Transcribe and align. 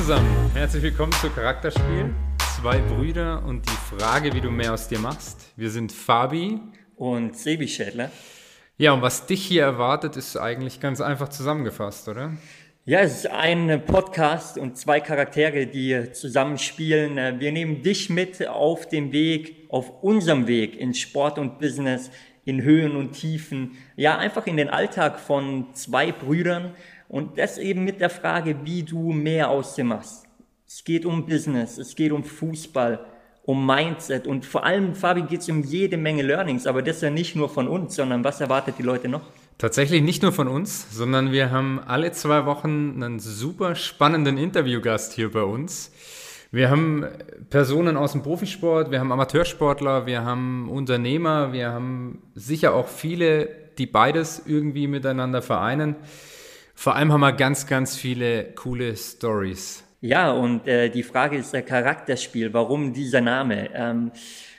zusammen, 0.00 0.50
herzlich 0.54 0.82
willkommen 0.82 1.12
zu 1.12 1.28
Charakterspiel. 1.28 2.14
Zwei 2.56 2.78
Brüder 2.78 3.42
und 3.44 3.66
die 3.66 3.96
Frage, 3.98 4.32
wie 4.32 4.40
du 4.40 4.50
mehr 4.50 4.72
aus 4.72 4.88
dir 4.88 4.98
machst. 4.98 5.52
Wir 5.56 5.68
sind 5.68 5.92
Fabi 5.92 6.58
und 6.96 7.36
Sebi 7.36 7.68
Schädler. 7.68 8.10
Ja, 8.78 8.92
und 8.92 9.02
was 9.02 9.26
dich 9.26 9.44
hier 9.44 9.62
erwartet, 9.62 10.16
ist 10.16 10.38
eigentlich 10.38 10.80
ganz 10.80 11.02
einfach 11.02 11.28
zusammengefasst, 11.28 12.08
oder? 12.08 12.32
Ja, 12.86 13.00
es 13.00 13.18
ist 13.18 13.26
ein 13.30 13.84
Podcast 13.84 14.56
und 14.56 14.78
zwei 14.78 15.00
Charaktere, 15.00 15.66
die 15.66 16.10
zusammenspielen. 16.12 17.38
Wir 17.38 17.52
nehmen 17.52 17.82
dich 17.82 18.08
mit 18.08 18.48
auf 18.48 18.88
dem 18.88 19.12
Weg, 19.12 19.66
auf 19.68 20.02
unserem 20.02 20.46
Weg 20.46 20.80
in 20.80 20.94
Sport 20.94 21.38
und 21.38 21.58
Business, 21.58 22.10
in 22.46 22.62
Höhen 22.62 22.96
und 22.96 23.12
Tiefen, 23.12 23.72
ja, 23.96 24.16
einfach 24.16 24.46
in 24.46 24.56
den 24.56 24.70
Alltag 24.70 25.20
von 25.20 25.74
zwei 25.74 26.10
Brüdern 26.10 26.74
und 27.10 27.38
das 27.38 27.58
eben 27.58 27.84
mit 27.84 28.00
der 28.00 28.08
Frage, 28.08 28.56
wie 28.64 28.84
du 28.84 29.12
mehr 29.12 29.50
aus 29.50 29.74
dir 29.74 29.84
machst. 29.84 30.26
Es 30.66 30.84
geht 30.84 31.04
um 31.04 31.26
Business, 31.26 31.76
es 31.76 31.96
geht 31.96 32.12
um 32.12 32.22
Fußball, 32.22 33.04
um 33.42 33.66
Mindset 33.66 34.28
und 34.28 34.46
vor 34.46 34.64
allem, 34.64 34.94
Fabi, 34.94 35.22
geht 35.22 35.40
es 35.40 35.48
um 35.48 35.64
jede 35.64 35.96
Menge 35.96 36.22
Learnings, 36.22 36.68
aber 36.68 36.82
das 36.82 37.00
ja 37.00 37.10
nicht 37.10 37.34
nur 37.34 37.48
von 37.48 37.66
uns, 37.66 37.96
sondern 37.96 38.22
was 38.22 38.40
erwartet 38.40 38.76
die 38.78 38.84
Leute 38.84 39.08
noch? 39.08 39.22
Tatsächlich 39.58 40.02
nicht 40.02 40.22
nur 40.22 40.30
von 40.30 40.46
uns, 40.46 40.86
sondern 40.96 41.32
wir 41.32 41.50
haben 41.50 41.80
alle 41.84 42.12
zwei 42.12 42.46
Wochen 42.46 43.02
einen 43.02 43.18
super 43.18 43.74
spannenden 43.74 44.38
Interviewgast 44.38 45.12
hier 45.12 45.32
bei 45.32 45.42
uns. 45.42 45.90
Wir 46.52 46.70
haben 46.70 47.06
Personen 47.50 47.96
aus 47.96 48.12
dem 48.12 48.22
Profisport, 48.22 48.92
wir 48.92 49.00
haben 49.00 49.10
Amateursportler, 49.10 50.06
wir 50.06 50.24
haben 50.24 50.70
Unternehmer, 50.70 51.52
wir 51.52 51.72
haben 51.72 52.22
sicher 52.36 52.72
auch 52.72 52.88
viele, 52.88 53.48
die 53.78 53.86
beides 53.86 54.42
irgendwie 54.46 54.86
miteinander 54.86 55.42
vereinen. 55.42 55.96
Vor 56.80 56.96
allem 56.96 57.12
haben 57.12 57.20
wir 57.20 57.34
ganz, 57.34 57.66
ganz 57.66 57.94
viele 57.94 58.54
coole 58.54 58.96
Stories. 58.96 59.84
Ja, 60.00 60.30
und 60.30 60.66
äh, 60.66 60.88
die 60.88 61.02
Frage 61.02 61.36
ist 61.36 61.52
der 61.52 61.60
Charakterspiel. 61.60 62.54
Warum 62.54 62.94
dieser 62.94 63.20
Name? 63.20 63.68
Ähm, 63.74 64.12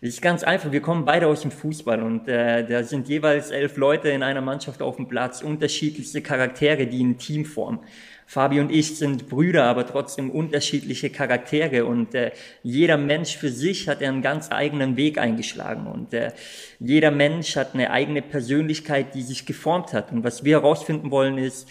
ist 0.00 0.22
ganz 0.22 0.42
einfach. 0.42 0.72
Wir 0.72 0.80
kommen 0.80 1.04
beide 1.04 1.26
aus 1.26 1.42
dem 1.42 1.50
Fußball 1.50 2.02
und 2.02 2.26
äh, 2.26 2.66
da 2.66 2.84
sind 2.84 3.06
jeweils 3.08 3.50
elf 3.50 3.76
Leute 3.76 4.08
in 4.08 4.22
einer 4.22 4.40
Mannschaft 4.40 4.80
auf 4.80 4.96
dem 4.96 5.08
Platz, 5.08 5.42
unterschiedlichste 5.42 6.22
Charaktere, 6.22 6.86
die 6.86 7.04
ein 7.04 7.18
Team 7.18 7.44
formen. 7.44 7.80
Fabi 8.24 8.60
und 8.60 8.72
ich 8.72 8.96
sind 8.96 9.28
Brüder, 9.28 9.64
aber 9.64 9.86
trotzdem 9.86 10.30
unterschiedliche 10.30 11.10
Charaktere 11.10 11.84
und 11.84 12.14
äh, 12.14 12.32
jeder 12.62 12.96
Mensch 12.96 13.36
für 13.36 13.50
sich 13.50 13.88
hat 13.88 14.02
einen 14.02 14.22
ganz 14.22 14.50
eigenen 14.50 14.96
Weg 14.96 15.18
eingeschlagen 15.18 15.86
und 15.86 16.14
äh, 16.14 16.32
jeder 16.80 17.10
Mensch 17.10 17.56
hat 17.56 17.74
eine 17.74 17.90
eigene 17.90 18.22
Persönlichkeit, 18.22 19.14
die 19.14 19.22
sich 19.22 19.46
geformt 19.46 19.92
hat. 19.92 20.10
Und 20.10 20.24
was 20.24 20.44
wir 20.44 20.56
herausfinden 20.56 21.12
wollen 21.12 21.38
ist, 21.38 21.68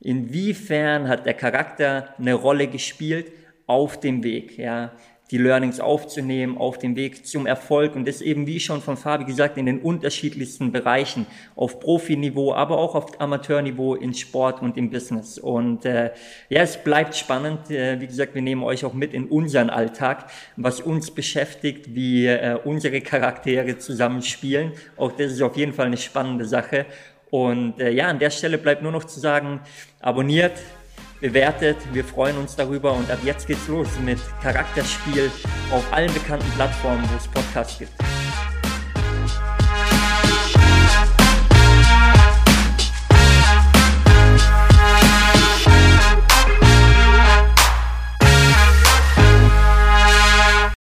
Inwiefern 0.00 1.08
hat 1.08 1.26
der 1.26 1.34
Charakter 1.34 2.14
eine 2.18 2.34
Rolle 2.34 2.68
gespielt 2.68 3.32
auf 3.66 3.98
dem 4.00 4.22
Weg, 4.22 4.56
ja, 4.56 4.92
die 5.30 5.38
Learnings 5.38 5.80
aufzunehmen, 5.80 6.56
auf 6.56 6.78
dem 6.78 6.96
Weg 6.96 7.26
zum 7.26 7.46
Erfolg 7.46 7.94
und 7.94 8.08
das 8.08 8.22
eben, 8.22 8.46
wie 8.46 8.60
schon 8.60 8.80
von 8.80 8.96
Fabi 8.96 9.24
gesagt, 9.24 9.58
in 9.58 9.66
den 9.66 9.80
unterschiedlichsten 9.80 10.72
Bereichen, 10.72 11.26
auf 11.54 11.80
Profiniveau, 11.80 12.54
aber 12.54 12.78
auch 12.78 12.94
auf 12.94 13.20
Amateurniveau, 13.20 13.94
in 13.94 14.14
Sport 14.14 14.62
und 14.62 14.76
im 14.76 14.90
Business. 14.90 15.38
Und 15.38 15.84
äh, 15.84 16.12
ja, 16.48 16.62
es 16.62 16.82
bleibt 16.82 17.14
spannend. 17.14 17.70
Äh, 17.70 18.00
wie 18.00 18.06
gesagt, 18.06 18.34
wir 18.34 18.42
nehmen 18.42 18.62
euch 18.62 18.84
auch 18.84 18.94
mit 18.94 19.12
in 19.12 19.26
unseren 19.26 19.68
Alltag, 19.68 20.30
was 20.56 20.80
uns 20.80 21.10
beschäftigt, 21.10 21.94
wie 21.94 22.26
äh, 22.26 22.58
unsere 22.64 23.00
Charaktere 23.00 23.76
zusammenspielen. 23.78 24.72
Auch 24.96 25.12
das 25.12 25.32
ist 25.32 25.42
auf 25.42 25.56
jeden 25.56 25.74
Fall 25.74 25.86
eine 25.86 25.98
spannende 25.98 26.46
Sache. 26.46 26.86
Und 27.30 27.80
äh, 27.80 27.90
ja, 27.90 28.08
an 28.08 28.18
der 28.18 28.30
Stelle 28.30 28.58
bleibt 28.58 28.82
nur 28.82 28.92
noch 28.92 29.04
zu 29.04 29.20
sagen, 29.20 29.60
abonniert, 30.00 30.52
bewertet. 31.20 31.76
Wir 31.92 32.04
freuen 32.04 32.38
uns 32.38 32.56
darüber 32.56 32.92
und 32.92 33.10
ab 33.10 33.18
jetzt 33.24 33.46
geht's 33.46 33.68
los 33.68 33.88
mit 34.04 34.18
Charakterspiel 34.42 35.30
auf 35.72 35.84
allen 35.92 36.12
bekannten 36.14 36.50
Plattformen, 36.52 37.04
wo 37.10 37.16
es 37.16 37.28
Podcasts 37.28 37.78
gibt. 37.78 37.92